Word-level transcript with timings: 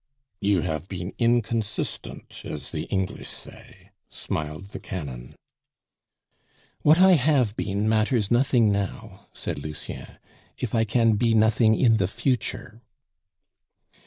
"You 0.39 0.61
have 0.61 0.87
been 0.87 1.13
inconsistent, 1.19 2.41
as 2.43 2.71
the 2.71 2.85
English 2.85 3.27
say," 3.27 3.91
smiled 4.09 4.69
the 4.69 4.79
canon. 4.79 5.35
"What 6.81 6.99
I 6.99 7.11
have 7.11 7.55
been 7.55 7.87
matters 7.87 8.31
nothing 8.31 8.71
now," 8.71 9.27
said 9.31 9.59
Lucien, 9.59 10.17
"if 10.57 10.73
I 10.73 10.85
can 10.85 11.17
be 11.17 11.35
nothing 11.35 11.75
in 11.79 11.97
the 11.97 12.07
future." 12.07 12.81